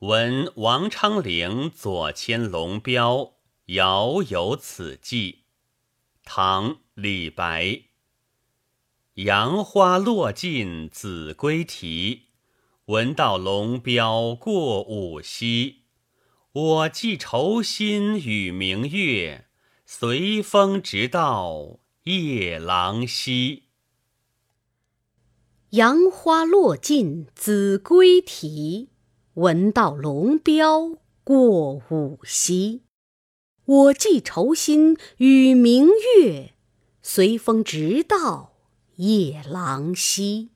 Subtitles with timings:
[0.00, 3.34] 闻王昌龄左迁龙标，
[3.66, 5.40] 遥有此寄。
[6.24, 7.82] 唐·李白。
[9.16, 12.28] 杨花落尽子规啼，
[12.86, 15.82] 闻道龙标过五溪。
[16.52, 19.48] 我寄愁心与明月，
[19.84, 23.64] 随风直到夜郎西。
[25.72, 28.88] 杨花落尽子规啼，
[29.34, 32.82] 闻道龙标过五溪。
[33.64, 35.88] 我寄愁心与明
[36.18, 36.54] 月，
[37.00, 38.54] 随风直到
[38.96, 40.50] 夜郎西。